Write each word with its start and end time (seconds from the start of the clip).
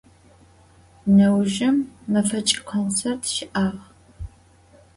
Neujjım 1.15 1.77
mefeç' 2.11 2.61
kontsêrt 2.69 3.23
şı'ağ. 3.33 3.65